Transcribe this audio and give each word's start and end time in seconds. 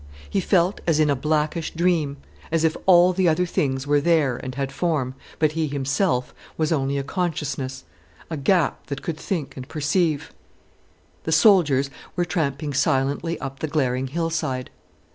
He 0.27 0.39
felt 0.41 0.81
as 0.87 0.99
in 0.99 1.11
a 1.11 1.15
blackish 1.15 1.75
dream: 1.75 2.17
as 2.51 2.63
if 2.63 2.75
all 2.87 3.13
the 3.13 3.29
other 3.29 3.45
things 3.45 3.85
were 3.85 4.01
there 4.01 4.35
and 4.37 4.55
had 4.55 4.71
form, 4.71 5.13
but 5.37 5.51
he 5.51 5.67
himself 5.67 6.33
was 6.57 6.71
only 6.71 6.97
a 6.97 7.03
consciousness, 7.03 7.83
a 8.27 8.35
gap 8.35 8.87
that 8.87 9.03
could 9.03 9.17
think 9.19 9.55
and 9.55 9.69
perceive. 9.69 10.33
The 11.25 11.31
soldiers 11.31 11.91
were 12.15 12.25
tramping 12.25 12.73
silently 12.73 13.39
up 13.41 13.59
the 13.59 13.67
glaring 13.67 14.07
hillside. 14.07 14.71